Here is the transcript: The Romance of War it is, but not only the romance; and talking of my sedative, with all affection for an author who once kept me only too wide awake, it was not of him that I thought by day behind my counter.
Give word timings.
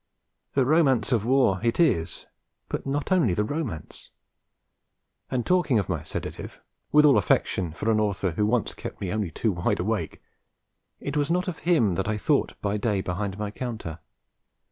The 0.53 0.65
Romance 0.65 1.11
of 1.11 1.25
War 1.25 1.59
it 1.61 1.79
is, 1.79 2.25
but 2.69 2.87
not 2.87 3.11
only 3.11 3.35
the 3.35 3.43
romance; 3.43 4.09
and 5.29 5.45
talking 5.45 5.77
of 5.77 5.89
my 5.89 6.01
sedative, 6.01 6.59
with 6.91 7.05
all 7.05 7.19
affection 7.19 7.71
for 7.71 7.91
an 7.91 7.99
author 7.99 8.31
who 8.31 8.47
once 8.47 8.73
kept 8.73 8.99
me 8.99 9.13
only 9.13 9.29
too 9.29 9.51
wide 9.51 9.79
awake, 9.79 10.19
it 10.99 11.15
was 11.15 11.29
not 11.29 11.47
of 11.47 11.59
him 11.69 11.93
that 11.93 12.07
I 12.07 12.17
thought 12.17 12.55
by 12.63 12.77
day 12.77 13.01
behind 13.01 13.37
my 13.37 13.51
counter. 13.51 13.99